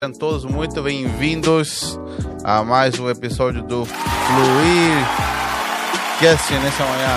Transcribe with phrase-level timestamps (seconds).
[0.00, 1.98] Sejam todos muito bem-vindos
[2.44, 5.04] a mais um episódio do Fluir
[6.20, 7.08] Cast nessa manhã.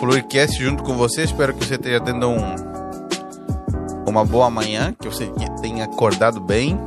[0.00, 1.24] Fluircast junto com você.
[1.24, 2.56] Espero que você esteja tendo um,
[4.08, 5.30] uma boa manhã, que você
[5.60, 6.78] tenha acordado bem.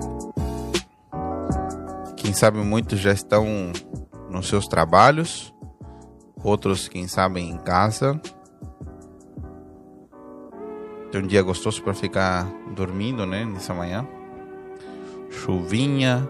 [2.18, 3.72] Quem sabe muitos já estão
[4.30, 5.54] nos seus trabalhos,
[6.44, 8.20] outros, quem sabe, em casa.
[11.12, 14.08] Tem um dia gostoso para ficar dormindo, né, nessa manhã.
[15.32, 16.30] Chuvinha.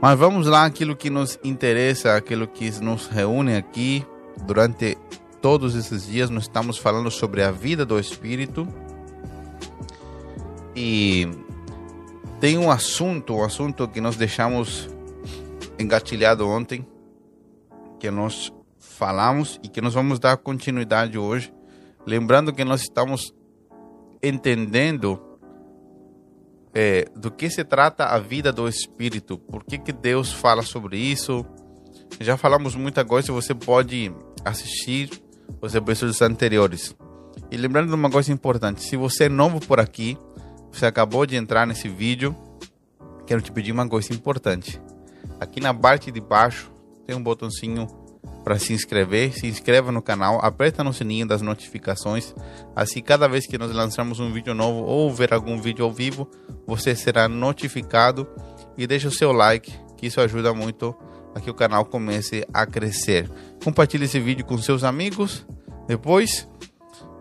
[0.00, 4.04] Mas vamos lá, aquilo que nos interessa, aquilo que nos reúne aqui
[4.44, 4.96] durante
[5.42, 6.30] todos esses dias.
[6.30, 8.66] Nós estamos falando sobre a vida do Espírito.
[10.74, 11.28] E
[12.40, 14.88] tem um assunto, um assunto que nós deixamos
[15.78, 16.86] engatilhado ontem,
[17.98, 21.52] que nós falamos e que nós vamos dar continuidade hoje.
[22.06, 23.34] Lembrando que nós estamos
[24.22, 25.20] entendendo
[26.74, 30.98] é, do que se trata a vida do Espírito, por que, que Deus fala sobre
[30.98, 31.44] isso.
[32.20, 34.12] Já falamos muita coisa, você pode
[34.44, 35.10] assistir
[35.60, 36.94] os episódios anteriores.
[37.50, 40.18] E lembrando de uma coisa importante: se você é novo por aqui,
[40.70, 42.36] você acabou de entrar nesse vídeo,
[43.26, 44.80] quero te pedir uma coisa importante.
[45.40, 46.70] Aqui na parte de baixo
[47.06, 47.86] tem um botãozinho
[48.46, 49.32] para se inscrever.
[49.32, 52.32] Se inscreva no canal, aperta no sininho das notificações.
[52.76, 56.30] Assim, cada vez que nós lançarmos um vídeo novo ou ver algum vídeo ao vivo,
[56.64, 58.26] você será notificado.
[58.78, 60.94] E deixa o seu like, que isso ajuda muito
[61.34, 63.28] a que o canal comece a crescer.
[63.64, 65.44] Compartilhe esse vídeo com seus amigos
[65.88, 66.48] depois,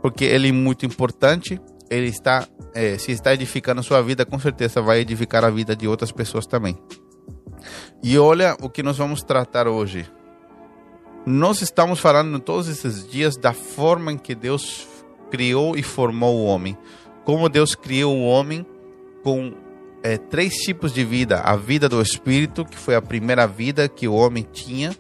[0.02, 1.60] porque ele é muito importante.
[1.90, 5.76] Ele está, é, se está edificando a sua vida, com certeza vai edificar a vida
[5.76, 6.78] de outras pessoas também.
[8.04, 10.10] E olha o que nós vamos tratar hoje.
[11.26, 14.88] Nós estamos falando todos esses dias da forma em que Deus
[15.32, 16.78] criou e formou o homem.
[17.24, 18.66] Como Deus criou o homem
[19.24, 19.54] com
[20.04, 24.08] é, três tipos de vida: a vida do espírito, que foi a primeira vida que
[24.08, 24.96] o homem tinha,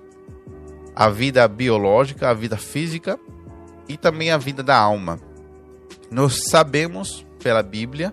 [0.95, 3.19] a vida biológica, a vida física
[3.87, 5.19] e também a vida da alma.
[6.09, 8.11] Nós sabemos pela Bíblia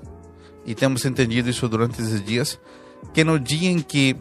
[0.66, 2.60] e temos entendido isso durante esses dias
[3.12, 4.16] que no dia em que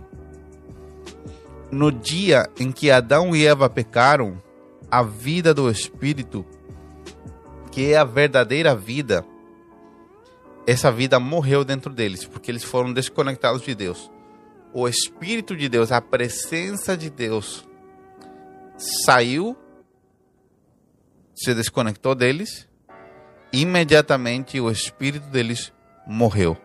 [1.71, 4.41] no dia em que Adão e Eva pecaram,
[4.89, 6.45] a vida do Espírito,
[7.71, 9.25] que é a verdadeira vida,
[10.67, 14.11] essa vida morreu dentro deles, porque eles foram desconectados de Deus.
[14.73, 17.65] O Espírito de Deus, a presença de Deus,
[19.05, 19.57] saiu,
[21.33, 22.67] se desconectou deles,
[23.53, 25.73] imediatamente o Espírito deles
[26.05, 26.57] morreu.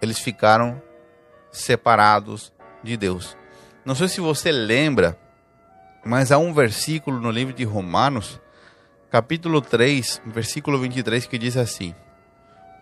[0.00, 0.80] Eles ficaram
[1.58, 2.52] separados
[2.82, 3.36] de Deus.
[3.84, 5.18] Não sei se você lembra,
[6.04, 8.40] mas há um versículo no livro de Romanos,
[9.10, 11.94] capítulo 3, versículo 23, que diz assim: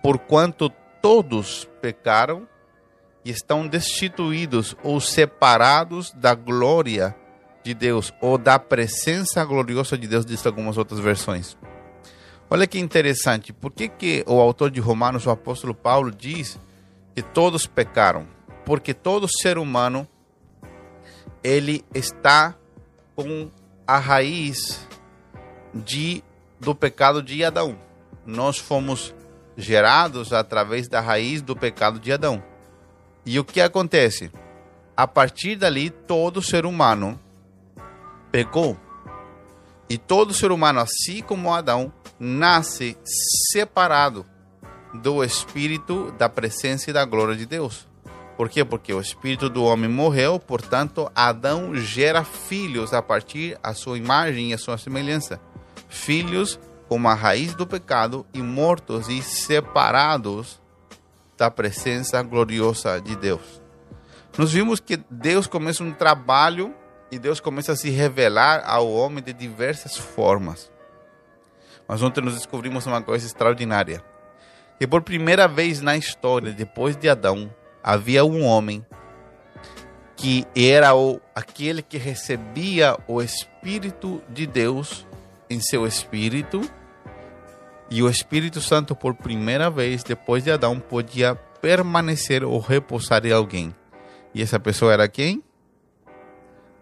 [0.03, 0.71] Porquanto
[1.01, 2.49] todos pecaram
[3.25, 7.15] e estão destituídos ou separados da glória
[7.63, 11.57] de Deus, ou da presença gloriosa de Deus, diz algumas outras versões.
[12.51, 16.59] Olha que interessante, por que, que o autor de Romanos, o apóstolo Paulo, diz
[17.15, 18.34] que todos pecaram?
[18.65, 20.09] Porque todo ser humano
[21.43, 22.55] ele está
[23.15, 23.51] com
[23.87, 24.89] a raiz
[25.75, 26.25] de
[26.59, 27.79] do pecado de Adão.
[28.25, 29.15] Nós fomos
[29.57, 32.43] gerados através da raiz do pecado de Adão.
[33.27, 34.31] E o que acontece?
[34.97, 37.21] A partir dali, todo ser humano
[38.31, 38.79] pecou.
[39.89, 42.97] E todo ser humano, assim como Adão, nasce
[43.53, 44.25] separado
[44.95, 47.87] do espírito, da presença e da glória de Deus.
[48.37, 48.65] Por quê?
[48.65, 54.51] Porque o espírito do homem morreu, portanto, Adão gera filhos a partir da sua imagem
[54.51, 55.41] e a sua semelhança.
[55.89, 56.59] Filhos
[56.89, 60.61] como a raiz do pecado e mortos e separados
[61.37, 63.63] da presença gloriosa de Deus.
[64.37, 66.75] Nós vimos que Deus começa um trabalho
[67.11, 70.71] e Deus começa a se revelar ao homem de diversas formas.
[71.87, 74.03] Mas ontem nós descobrimos uma coisa extraordinária.
[74.79, 77.49] Que por primeira vez na história, depois de Adão,
[77.85, 78.85] havia um homem
[80.17, 85.07] que era o, aquele que recebia o Espírito de Deus
[85.51, 86.63] em seu espírito,
[87.91, 93.33] e o Espírito Santo, por primeira vez depois de Adão, podia permanecer ou repousar em
[93.33, 93.75] alguém.
[94.35, 95.43] E essa pessoa era quem?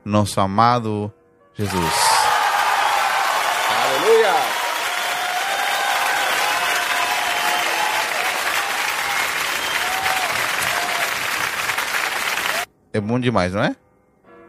[0.05, 1.12] Nosso amado
[1.55, 2.01] Jesus.
[12.93, 13.75] É bom demais, não é?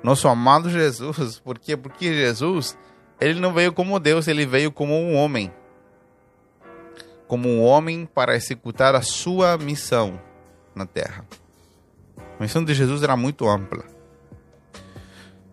[0.04, 1.78] Nosso amado Jesus, por quê?
[1.78, 2.78] Porque Jesus,
[3.22, 5.52] ele não veio como Deus, ele veio como um homem.
[7.26, 10.20] Como um homem para executar a sua missão
[10.76, 11.26] na terra.
[12.38, 13.86] A missão de Jesus era muito ampla.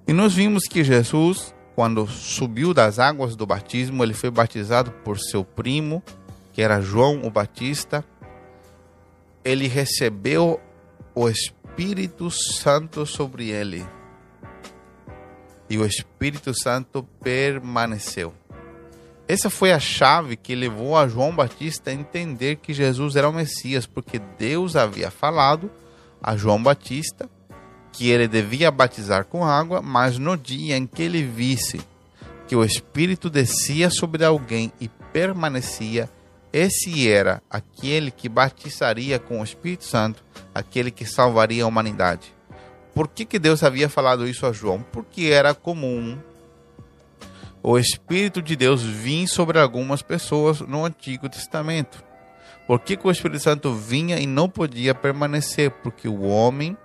[0.07, 5.17] E nós vimos que Jesus, quando subiu das águas do batismo, ele foi batizado por
[5.17, 6.03] seu primo,
[6.53, 8.05] que era João o Batista.
[9.45, 10.61] Ele recebeu
[11.15, 13.87] o Espírito Santo sobre ele.
[15.69, 18.35] E o Espírito Santo permaneceu.
[19.29, 23.33] Essa foi a chave que levou a João Batista a entender que Jesus era o
[23.33, 25.71] Messias, porque Deus havia falado
[26.21, 27.31] a João Batista
[27.93, 31.81] que ele devia batizar com água, mas no dia em que ele visse
[32.49, 36.11] que o Espírito descia sobre alguém e permanecia,
[36.52, 40.25] esse era aquele que batizaria com o Espírito Santo,
[40.55, 42.35] aquele que salvaria a humanidade.
[42.93, 44.85] Por que, que Deus havia falado isso a João?
[44.91, 46.19] Porque era comum
[47.62, 52.02] o Espírito de Deus vir sobre algumas pessoas no Antigo Testamento.
[52.67, 55.70] Por que, que o Espírito Santo vinha e não podia permanecer?
[55.70, 56.76] Porque o homem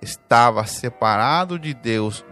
[0.00, 2.24] estava separado de Deus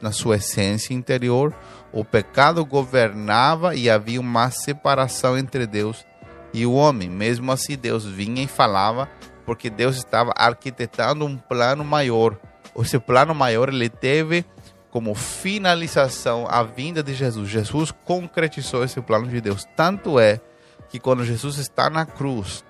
[0.00, 1.54] na sua essência interior,
[1.92, 6.04] o pecado governava e havia uma separação entre Deus
[6.52, 7.08] e o homem.
[7.08, 9.08] Mesmo assim, Deus vinha e falava,
[9.44, 12.36] porque Deus estava arquitetando um plano maior.
[12.76, 14.44] Esse plano maior ele teve
[14.90, 17.48] como finalização a vinda de Jesus.
[17.48, 19.66] Jesus concretizou esse plano de Deus.
[19.76, 20.40] Tanto é
[20.88, 22.64] que quando Jesus está na cruz,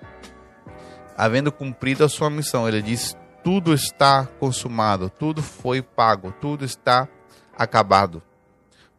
[1.16, 7.08] havendo cumprido a sua missão, ele diz: tudo está consumado, tudo foi pago, tudo está
[7.56, 8.22] acabado.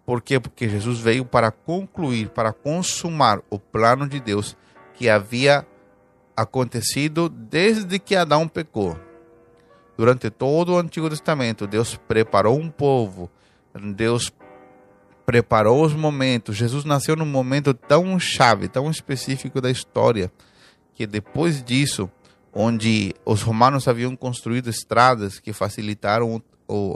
[0.05, 0.39] Por quê?
[0.39, 4.57] Porque Jesus veio para concluir, para consumar o plano de Deus
[4.93, 5.65] que havia
[6.35, 8.99] acontecido desde que Adão pecou.
[9.97, 13.29] Durante todo o Antigo Testamento, Deus preparou um povo,
[13.95, 14.33] Deus
[15.25, 16.55] preparou os momentos.
[16.55, 20.31] Jesus nasceu num momento tão chave, tão específico da história,
[20.95, 22.09] que depois disso
[22.53, 26.41] onde os romanos haviam construído estradas que facilitaram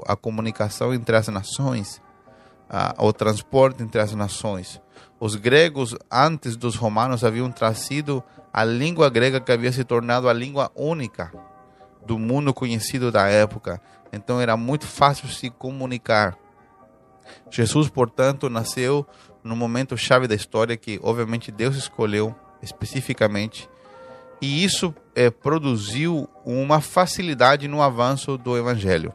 [0.06, 2.02] a comunicação entre as nações,
[2.98, 4.81] o transporte entre as nações.
[5.19, 8.24] Os gregos, antes dos romanos, haviam trazido
[8.54, 11.31] a língua grega que havia se tornado a língua única
[12.06, 13.81] do mundo conhecido da época.
[14.12, 16.38] Então era muito fácil se comunicar.
[17.50, 19.06] Jesus, portanto, nasceu
[19.44, 23.70] no momento chave da história que, obviamente, Deus escolheu especificamente
[24.42, 29.13] e isso é, produziu uma facilidade no avanço do evangelho.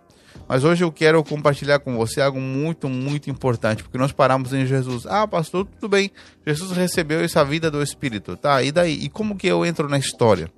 [0.52, 4.66] Mas hoje eu quero compartilhar com você algo muito, muito importante, porque nós paramos em
[4.66, 5.06] Jesus.
[5.06, 6.10] Ah, pastor, tudo bem.
[6.46, 8.62] Jesus recebeu essa vida do Espírito, tá?
[8.62, 8.92] E daí?
[9.02, 10.52] E como que eu entro na história?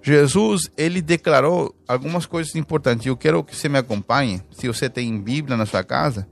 [0.00, 3.04] Jesus, ele declarou algumas coisas importantes.
[3.04, 4.40] Eu quero que você me acompanhe.
[4.52, 6.28] Se você tem Bíblia na sua casa,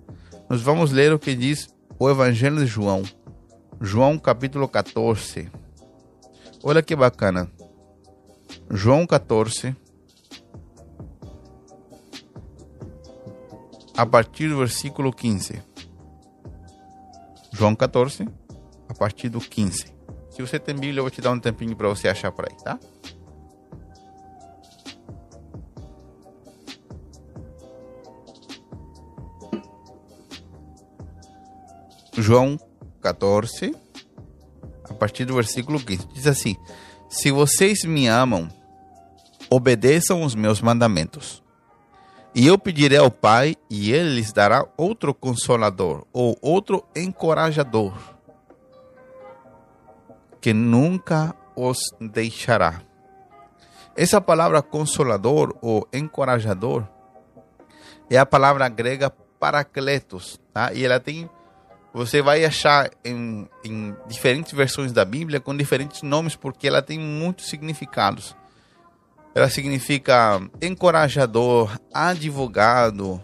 [0.49, 1.69] nós vamos ler o que diz
[1.99, 3.03] o Evangelho de João.
[3.81, 5.51] João capítulo 14.
[6.63, 7.51] Olha que bacana.
[8.71, 9.75] João 14.
[14.01, 15.63] A partir do versículo 15.
[17.53, 18.27] João 14,
[18.89, 19.95] a partir do 15.
[20.31, 22.57] Se você tem Bíblia, eu vou te dar um tempinho para você achar por aí,
[22.65, 22.79] tá?
[32.17, 32.59] João
[33.03, 33.75] 14,
[35.01, 36.07] partir do versículo 15.
[36.13, 36.55] Diz assim:
[37.09, 38.49] Se vocês me amam,
[39.49, 41.43] obedeçam os meus mandamentos.
[42.35, 47.93] E eu pedirei ao Pai, e ele lhes dará outro consolador, ou outro encorajador,
[50.41, 52.83] que nunca os deixará.
[53.97, 56.87] Essa palavra consolador ou encorajador
[58.09, 60.73] é a palavra grega paracletos, tá?
[60.73, 61.29] E ela tem
[61.93, 66.99] você vai achar em, em, diferentes versões da Bíblia com diferentes nomes, porque ela tem
[67.01, 68.37] muitos significados.
[69.35, 73.23] Ela significa encorajador, advogado,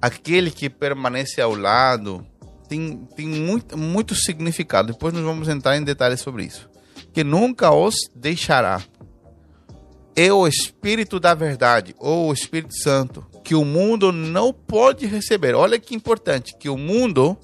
[0.00, 2.26] aquele que permanece ao lado.
[2.68, 4.92] Tem, tem muito, muito significado.
[4.92, 6.68] Depois nós vamos entrar em detalhes sobre isso.
[7.12, 8.82] Que nunca os deixará.
[10.16, 15.54] É o Espírito da Verdade, ou o Espírito Santo, que o mundo não pode receber.
[15.54, 17.36] Olha que importante, que o mundo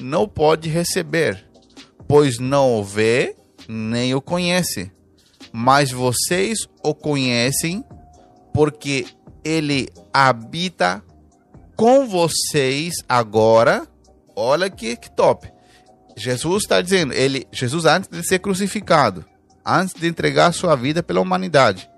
[0.00, 1.44] não pode receber,
[2.06, 3.34] pois não o vê
[3.68, 4.90] nem o conhece.
[5.52, 7.84] Mas vocês o conhecem,
[8.52, 9.06] porque
[9.44, 11.02] ele habita
[11.76, 13.86] com vocês agora.
[14.34, 15.52] Olha que, que top.
[16.16, 19.24] Jesus está dizendo, ele, Jesus antes de ser crucificado,
[19.64, 21.88] antes de entregar sua vida pela humanidade,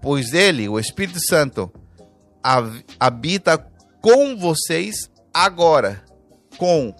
[0.00, 1.70] pois ele, o Espírito Santo,
[2.98, 3.58] habita
[4.00, 6.02] com vocês agora.
[6.56, 6.94] Com,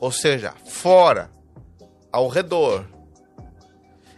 [0.00, 1.30] ou seja, fora,
[2.10, 2.86] ao redor.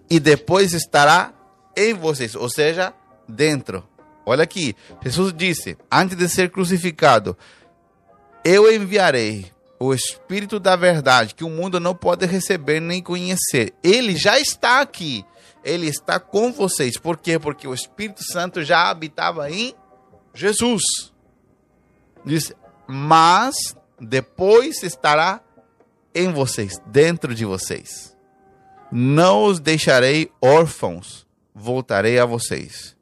[0.08, 1.32] E depois estará
[1.76, 2.94] em vocês, ou seja,
[3.28, 3.86] dentro.
[4.24, 7.36] Olha aqui, Jesus disse, antes de ser crucificado,
[8.44, 13.74] eu enviarei o Espírito da Verdade, que o mundo não pode receber nem conhecer.
[13.82, 15.24] Ele já está aqui.
[15.62, 16.96] Ele está com vocês.
[16.96, 17.38] Por quê?
[17.38, 19.74] Porque o Espírito Santo já habitava em
[20.32, 20.82] Jesus.
[22.24, 22.52] Diz,
[22.86, 23.56] mas
[24.00, 25.40] depois estará
[26.14, 28.15] em vocês, dentro de vocês.
[28.90, 32.96] Não os deixarei órfãos, voltarei a vocês.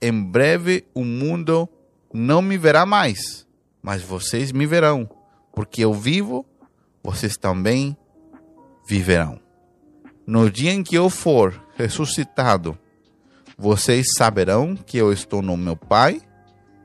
[0.00, 1.68] Em breve o mundo
[2.12, 3.46] não me verá mais,
[3.82, 5.08] mas vocês me verão
[5.52, 6.46] porque eu vivo,
[7.02, 7.96] vocês também
[8.86, 9.40] viverão.
[10.26, 12.78] No dia em que eu for ressuscitado,
[13.58, 16.20] vocês saberão que eu estou no meu Pai,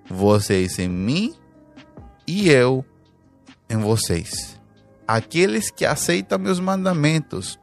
[0.10, 1.34] vocês em mim
[2.28, 2.84] e eu
[3.70, 4.60] em vocês.
[5.08, 7.60] Aqueles que aceitam meus mandamentos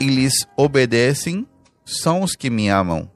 [0.00, 1.46] e lhes obedecem
[1.84, 3.10] são os que me amam.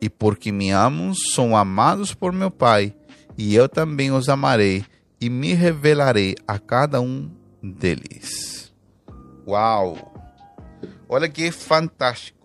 [0.00, 2.94] E porque me amam, são amados por meu Pai,
[3.36, 4.84] e eu também os amarei
[5.20, 7.30] e me revelarei a cada um
[7.62, 8.72] deles.
[9.46, 10.14] Uau!
[11.08, 12.36] Olha que fantástico.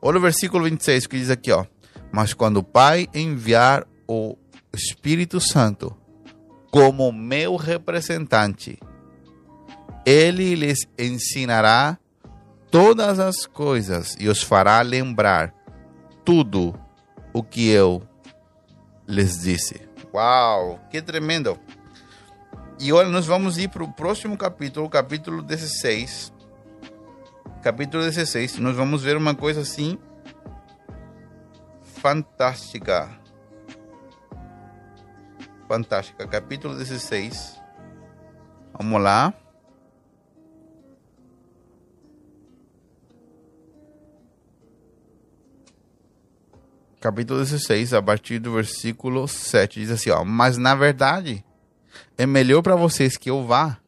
[0.00, 1.64] Olha o versículo 26 que diz aqui, ó.
[2.12, 4.36] Mas quando o Pai enviar o
[4.72, 5.96] Espírito Santo
[6.70, 8.78] como meu representante,
[10.04, 11.98] ele lhes ensinará
[12.70, 15.54] todas as coisas e os fará lembrar
[16.24, 16.78] tudo
[17.32, 18.02] o que eu
[19.06, 19.88] lhes disse.
[20.12, 21.58] Uau, que tremendo!
[22.80, 26.32] E olha, nós vamos ir para o próximo capítulo, capítulo 16.
[27.62, 29.98] Capítulo 16, nós vamos ver uma coisa assim
[31.82, 33.10] fantástica.
[35.66, 36.26] Fantástica.
[36.26, 37.60] Capítulo 16.
[38.78, 39.34] Vamos lá.
[47.00, 51.44] Capítulo 16, a partir do versículo 7, diz assim, ó, mas na verdade
[52.16, 53.78] é melhor para vocês que eu vá,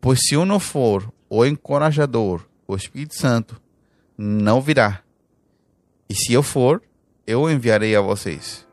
[0.00, 3.60] pois se eu não for o encorajador, o Espírito Santo,
[4.18, 5.00] não virá.
[6.08, 6.82] E se eu for,
[7.26, 8.66] eu enviarei a vocês.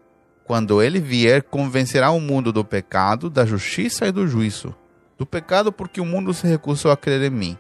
[0.44, 4.76] Quando ele vier, convencerá o mundo do pecado, da justiça e do juízo.
[5.18, 7.58] Do pecado, porque o mundo se recusou a crer em mim.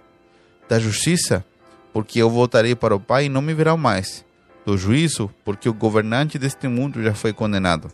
[0.68, 1.46] Da justiça,
[1.94, 4.27] porque eu voltarei para o Pai e não me verá mais
[4.68, 7.90] do juízo, porque o governante deste mundo já foi condenado.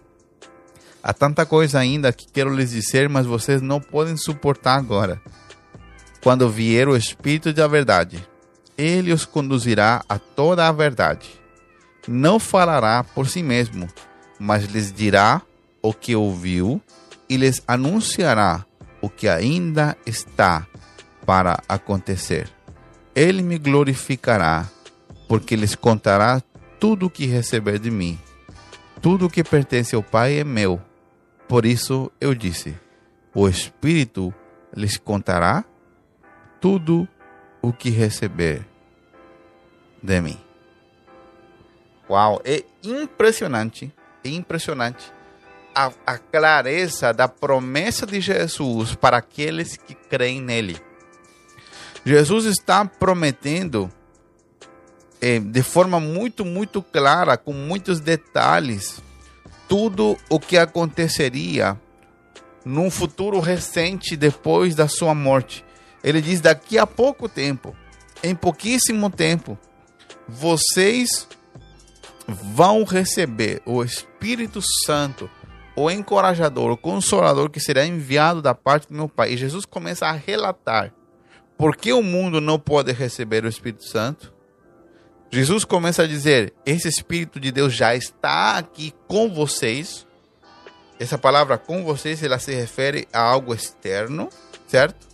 [1.04, 5.22] Há tanta coisa ainda que quero lhes dizer, mas vocês não podem suportar agora.
[6.24, 8.28] Quando vier o Espírito da Verdade,
[8.76, 11.30] ele os conduzirá a toda a verdade.
[12.08, 13.88] Não falará por si mesmo,
[14.40, 15.44] mas lhes dirá
[15.80, 16.82] o que ouviu
[17.30, 18.66] e lhes anunciará
[19.00, 20.66] o que ainda está
[21.24, 22.50] para acontecer.
[23.14, 24.68] Ele me glorificará,
[25.28, 26.42] porque lhes contará
[26.84, 28.20] tudo o que receber de mim.
[29.02, 30.82] Tudo o que pertence ao Pai é meu.
[31.48, 32.78] Por isso eu disse:
[33.34, 34.34] O Espírito
[34.76, 35.64] lhes contará
[36.60, 37.08] tudo
[37.62, 38.68] o que receber
[40.02, 40.38] de mim.
[42.10, 43.90] Uau, é impressionante,
[44.22, 45.10] é impressionante
[45.74, 50.78] a, a clareza da promessa de Jesus para aqueles que creem nele.
[52.06, 53.90] Jesus está prometendo
[55.24, 59.02] é, de forma muito, muito clara, com muitos detalhes,
[59.70, 61.80] tudo o que aconteceria
[62.66, 65.64] num futuro recente depois da sua morte.
[66.04, 67.74] Ele diz: daqui a pouco tempo,
[68.22, 69.58] em pouquíssimo tempo,
[70.28, 71.26] vocês
[72.28, 75.30] vão receber o Espírito Santo,
[75.74, 79.32] o encorajador, o consolador que será enviado da parte do meu Pai.
[79.32, 80.94] E Jesus começa a relatar
[81.58, 84.33] por que o mundo não pode receber o Espírito Santo
[85.34, 90.06] Jesus começa a dizer: esse Espírito de Deus já está aqui com vocês.
[91.00, 94.30] Essa palavra com vocês, ela se refere a algo externo,
[94.68, 95.08] certo?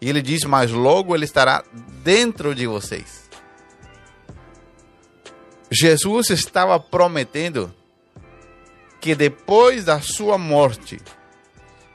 [0.00, 1.62] E ele diz: mas logo ele estará
[2.02, 3.28] dentro de vocês.
[5.70, 7.74] Jesus estava prometendo
[9.02, 10.98] que depois da sua morte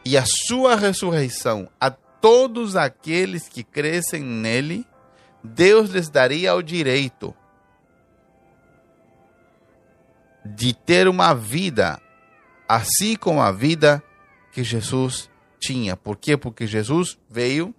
[0.06, 4.86] e a sua ressurreição, a todos aqueles que crescem nele,
[5.44, 7.34] Deus lhes daria o direito
[10.56, 12.02] de ter uma vida
[12.68, 14.04] assim como a vida
[14.52, 15.96] que Jesus tinha.
[15.96, 16.36] Por quê?
[16.36, 17.74] Porque Jesus veio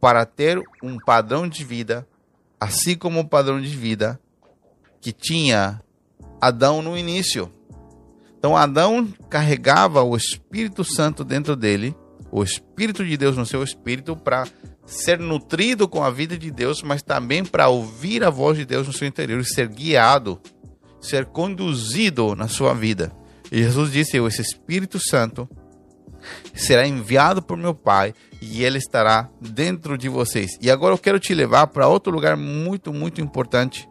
[0.00, 2.06] para ter um padrão de vida,
[2.58, 4.20] assim como o padrão de vida
[5.00, 5.82] que tinha
[6.40, 7.52] Adão no início.
[8.38, 11.94] Então Adão carregava o Espírito Santo dentro dele,
[12.30, 14.46] o Espírito de Deus no seu espírito para
[14.90, 18.86] ser nutrido com a vida de Deus, mas também para ouvir a voz de Deus
[18.86, 20.40] no seu interior e ser guiado,
[21.00, 23.12] ser conduzido na sua vida.
[23.52, 25.48] E Jesus disse: Esse Espírito Santo
[26.54, 30.58] será enviado por meu Pai e ele estará dentro de vocês.
[30.60, 33.88] E agora eu quero te levar para outro lugar muito, muito importante.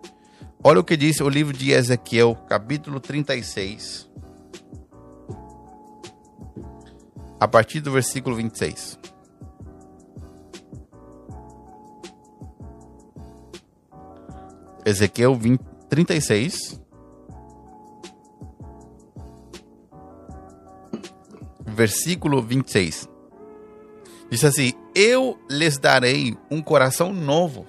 [0.61, 4.09] Olha o que diz o livro de Ezequiel, capítulo 36.
[7.39, 8.99] A partir do versículo 26.
[14.85, 15.59] Ezequiel 20,
[15.89, 16.79] 36.
[21.65, 23.07] Versículo 26.
[24.29, 27.65] Diz assim: Eu lhes darei um coração novo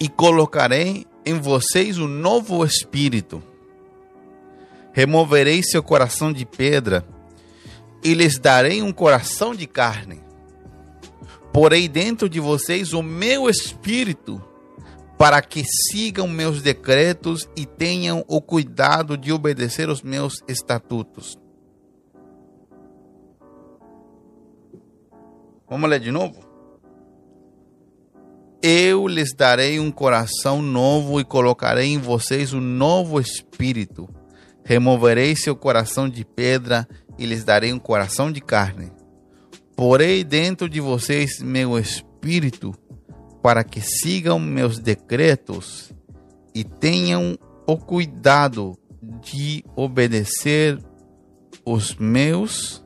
[0.00, 3.42] e colocarei em vocês um novo espírito.
[4.92, 7.06] Removerei seu coração de pedra
[8.02, 10.20] e lhes darei um coração de carne.
[11.52, 14.42] Porei dentro de vocês o meu espírito
[15.18, 21.36] para que sigam meus decretos e tenham o cuidado de obedecer os meus estatutos.
[25.68, 26.46] Vamos ler de novo?
[28.62, 34.08] Eu lhes darei um coração novo e colocarei em vocês um novo espírito.
[34.64, 38.92] Removerei seu coração de pedra e lhes darei um coração de carne.
[39.74, 42.72] Porei dentro de vocês meu espírito
[43.48, 45.90] para que sigam meus decretos
[46.54, 48.76] e tenham o cuidado
[49.22, 50.78] de obedecer
[51.64, 52.84] os meus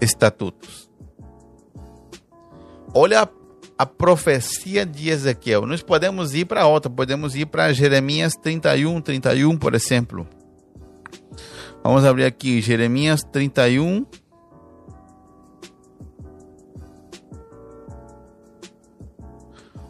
[0.00, 0.88] estatutos.
[2.94, 3.28] Olha
[3.76, 5.66] a, profecia de Ezequiel.
[5.66, 10.24] Nós podemos ir para outra, podemos ir para Jeremias 31, 31, por exemplo.
[11.82, 14.06] Vamos abrir aqui Jeremias 31,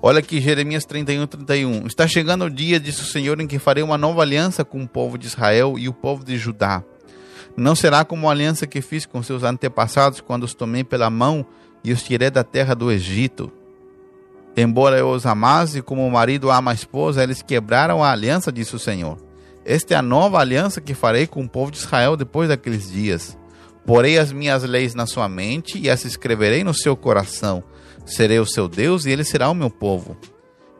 [0.00, 1.86] Olha aqui Jeremias 31, 31.
[1.88, 4.86] Está chegando o dia, disse o Senhor, em que farei uma nova aliança com o
[4.86, 6.84] povo de Israel e o povo de Judá.
[7.56, 11.44] Não será como a aliança que fiz com seus antepassados quando os tomei pela mão
[11.82, 13.50] e os tirei da terra do Egito.
[14.56, 18.76] Embora eu os amasse como o marido ama a esposa, eles quebraram a aliança, disse
[18.76, 19.18] o Senhor.
[19.64, 23.36] Esta é a nova aliança que farei com o povo de Israel depois daqueles dias.
[23.84, 27.64] Porei as minhas leis na sua mente e as escreverei no seu coração
[28.08, 30.16] Serei o seu Deus e ele será o meu povo.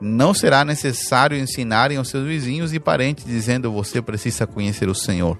[0.01, 5.39] Não será necessário ensinarem aos seus vizinhos e parentes, dizendo: Você precisa conhecer o Senhor.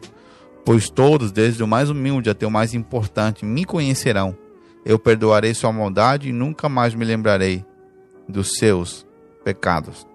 [0.65, 4.37] Pois todos, desde o mais humilde até o mais importante, me conhecerão.
[4.85, 7.65] Eu perdoarei sua maldade e nunca mais me lembrarei
[8.29, 9.07] dos seus
[9.45, 10.07] pecados.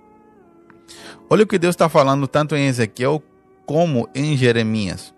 [1.30, 3.24] Olha o que Deus está falando tanto em Ezequiel
[3.66, 5.14] como em Jeremias.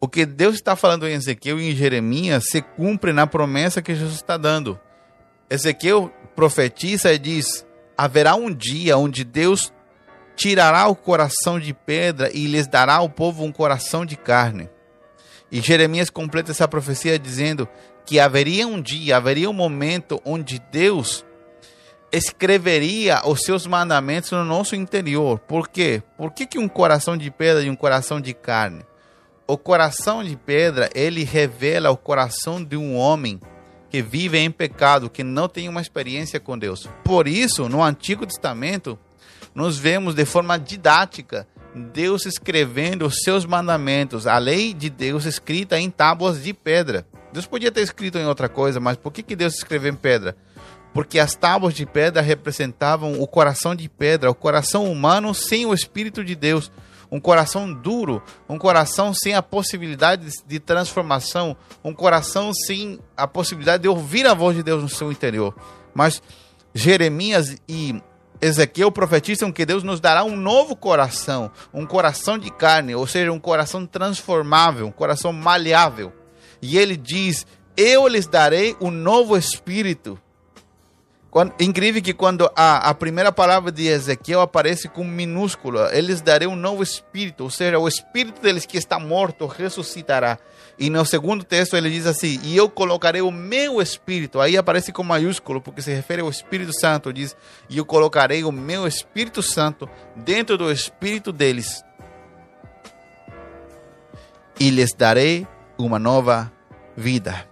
[0.00, 3.94] O que Deus está falando em Ezequiel e em Jeremias se cumpre na promessa que
[3.94, 4.80] Jesus está dando.
[5.50, 7.66] Ezequiel profetiza e diz:
[7.98, 9.72] haverá um dia onde Deus
[10.36, 14.70] tirará o coração de pedra e lhes dará ao povo um coração de carne.
[15.50, 17.68] E Jeremias completa essa profecia dizendo
[18.06, 21.24] que haveria um dia, haveria um momento onde Deus
[22.12, 25.38] escreveria os seus mandamentos no nosso interior.
[25.40, 26.02] Por quê?
[26.16, 28.84] Por que, que um coração de pedra e um coração de carne?
[29.46, 33.40] O coração de pedra, ele revela o coração de um homem
[33.90, 36.88] que vivem em pecado, que não têm uma experiência com Deus.
[37.04, 38.98] Por isso, no Antigo Testamento,
[39.54, 45.78] nós vemos de forma didática Deus escrevendo os seus mandamentos, a lei de Deus escrita
[45.78, 47.06] em tábuas de pedra.
[47.32, 50.36] Deus podia ter escrito em outra coisa, mas por que, que Deus escreveu em pedra?
[50.92, 55.72] Porque as tábuas de pedra representavam o coração de pedra, o coração humano sem o
[55.72, 56.72] Espírito de Deus
[57.10, 63.82] um coração duro, um coração sem a possibilidade de transformação, um coração sem a possibilidade
[63.82, 65.54] de ouvir a voz de Deus no seu interior.
[65.92, 66.22] Mas
[66.72, 68.00] Jeremias e
[68.40, 73.32] Ezequiel profetizam que Deus nos dará um novo coração, um coração de carne, ou seja,
[73.32, 76.12] um coração transformável, um coração maleável.
[76.62, 77.46] E ele diz:
[77.76, 80.18] Eu lhes darei um novo espírito
[81.30, 86.52] quando, incrível que quando a, a primeira palavra de Ezequiel aparece com minúscula, eles darão
[86.52, 90.38] um novo espírito, ou seja, o espírito deles que está morto ressuscitará.
[90.76, 94.40] E no segundo texto ele diz assim: E eu colocarei o meu espírito.
[94.40, 97.12] Aí aparece com maiúsculo, porque se refere ao Espírito Santo.
[97.12, 97.36] Diz:
[97.68, 101.84] E eu colocarei o meu Espírito Santo dentro do espírito deles.
[104.58, 105.46] E lhes darei
[105.78, 106.50] uma nova
[106.96, 107.49] vida.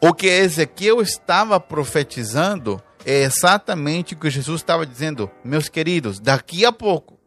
[0.00, 5.30] O que Ezequiel estava profetizando é exatamente o que Jesus estava dizendo.
[5.42, 7.18] Meus queridos, daqui a pouco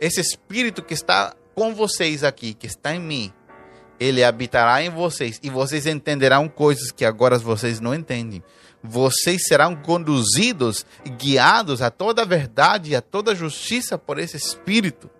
[0.00, 3.32] esse espírito que está com vocês aqui, que está em mim,
[4.00, 8.42] ele habitará em vocês e vocês entenderão coisas que agora vocês não entendem.
[8.82, 10.86] Vocês serão conduzidos
[11.18, 15.10] guiados a toda a verdade e a toda a justiça por esse espírito.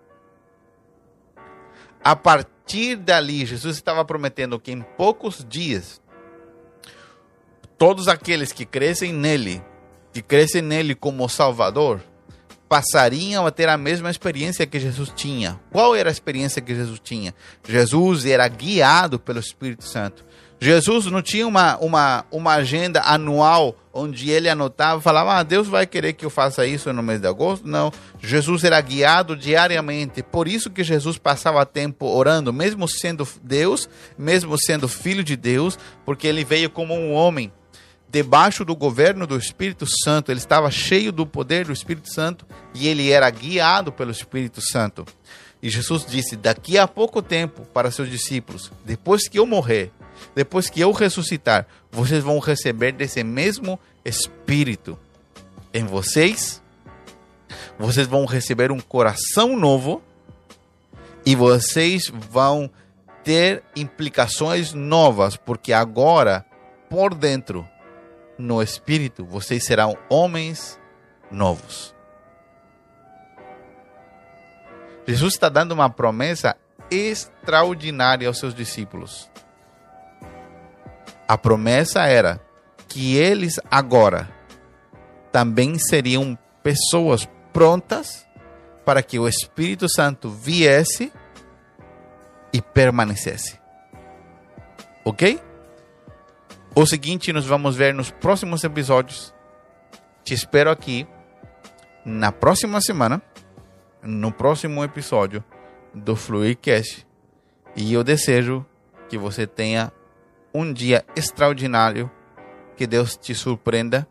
[2.03, 6.00] A partir dali, Jesus estava prometendo que em poucos dias
[7.81, 9.59] todos aqueles que crescem nele,
[10.13, 11.99] que crescem nele como Salvador,
[12.69, 15.59] passariam a ter a mesma experiência que Jesus tinha.
[15.71, 17.33] Qual era a experiência que Jesus tinha?
[17.67, 20.23] Jesus era guiado pelo Espírito Santo.
[20.59, 25.67] Jesus não tinha uma, uma, uma agenda anual onde ele anotava e falava: ah, Deus
[25.67, 27.67] vai querer que eu faça isso no mês de agosto.
[27.67, 27.91] Não.
[28.19, 30.21] Jesus era guiado diariamente.
[30.21, 35.79] Por isso que Jesus passava tempo orando, mesmo sendo Deus, mesmo sendo filho de Deus,
[36.05, 37.51] porque ele veio como um homem
[38.11, 42.87] debaixo do governo do Espírito Santo, ele estava cheio do poder do Espírito Santo e
[42.89, 45.05] ele era guiado pelo Espírito Santo.
[45.63, 49.91] E Jesus disse: Daqui a pouco tempo, para seus discípulos, depois que eu morrer,
[50.35, 54.99] depois que eu ressuscitar, vocês vão receber desse mesmo Espírito
[55.73, 56.61] em vocês.
[57.79, 60.01] Vocês vão receber um coração novo
[61.25, 62.69] e vocês vão
[63.23, 66.45] ter implicações novas, porque agora,
[66.89, 67.67] por dentro,
[68.41, 70.79] no espírito, vocês serão homens
[71.29, 71.95] novos.
[75.07, 76.55] Jesus está dando uma promessa
[76.89, 79.29] extraordinária aos seus discípulos.
[81.27, 82.41] A promessa era
[82.87, 84.29] que eles agora
[85.31, 88.27] também seriam pessoas prontas
[88.85, 91.11] para que o Espírito Santo viesse
[92.51, 93.59] e permanecesse.
[95.05, 95.39] Ok?
[96.73, 99.33] O seguinte nos vamos ver nos próximos episódios.
[100.23, 101.05] Te espero aqui
[102.05, 103.21] na próxima semana,
[104.01, 105.43] no próximo episódio
[105.93, 107.05] do Fluidcast.
[107.75, 108.65] E eu desejo
[109.09, 109.91] que você tenha
[110.53, 112.09] um dia extraordinário,
[112.77, 114.07] que Deus te surpreenda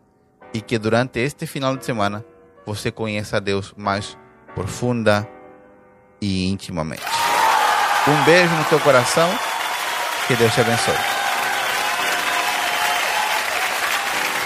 [0.53, 2.23] e que durante este final de semana
[2.63, 4.15] você conheça a Deus mais
[4.53, 5.27] profunda
[6.21, 7.01] e intimamente.
[8.07, 9.29] Um beijo no teu coração,
[10.27, 11.20] que Deus te abençoe.